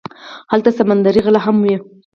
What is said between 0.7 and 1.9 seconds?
سمندري غله هم وي.